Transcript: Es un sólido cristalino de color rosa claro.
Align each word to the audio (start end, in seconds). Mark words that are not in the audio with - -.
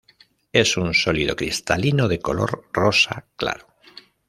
Es 0.51 0.77
un 0.77 0.95
sólido 0.95 1.35
cristalino 1.35 2.07
de 2.07 2.17
color 2.17 2.65
rosa 2.73 3.27
claro. 3.35 3.67